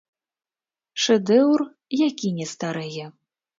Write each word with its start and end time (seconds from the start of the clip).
Шэдэўр, 1.03 1.59
які 2.09 2.35
не 2.41 2.51
старэе. 2.55 3.05